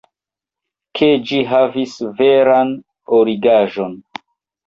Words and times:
ke 0.99 1.09
ĝi 1.31 1.41
havis 1.51 1.93
veran 2.21 2.71
origaĵon. 3.21 3.95